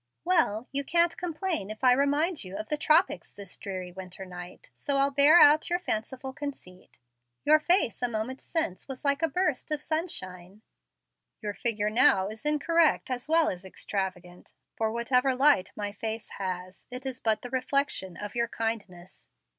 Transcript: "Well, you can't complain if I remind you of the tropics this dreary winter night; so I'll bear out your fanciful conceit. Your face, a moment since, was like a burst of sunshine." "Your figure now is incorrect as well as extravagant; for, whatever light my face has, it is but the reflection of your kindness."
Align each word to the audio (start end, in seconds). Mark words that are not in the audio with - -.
"Well, 0.25 0.67
you 0.71 0.83
can't 0.83 1.15
complain 1.15 1.69
if 1.69 1.83
I 1.83 1.91
remind 1.91 2.43
you 2.43 2.55
of 2.57 2.69
the 2.69 2.75
tropics 2.75 3.31
this 3.31 3.55
dreary 3.55 3.91
winter 3.91 4.25
night; 4.25 4.71
so 4.73 4.97
I'll 4.97 5.11
bear 5.11 5.39
out 5.39 5.69
your 5.69 5.77
fanciful 5.77 6.33
conceit. 6.33 6.97
Your 7.45 7.59
face, 7.59 8.01
a 8.01 8.07
moment 8.09 8.41
since, 8.41 8.87
was 8.87 9.05
like 9.05 9.21
a 9.21 9.27
burst 9.27 9.69
of 9.69 9.79
sunshine." 9.79 10.63
"Your 11.39 11.53
figure 11.53 11.91
now 11.91 12.29
is 12.29 12.47
incorrect 12.47 13.11
as 13.11 13.29
well 13.29 13.47
as 13.47 13.63
extravagant; 13.63 14.53
for, 14.75 14.91
whatever 14.91 15.35
light 15.35 15.71
my 15.75 15.91
face 15.91 16.29
has, 16.39 16.87
it 16.89 17.05
is 17.05 17.19
but 17.19 17.43
the 17.43 17.51
reflection 17.51 18.17
of 18.17 18.33
your 18.33 18.47
kindness." 18.47 19.27